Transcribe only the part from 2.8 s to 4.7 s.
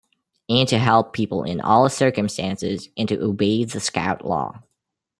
and to obey the Scout Law.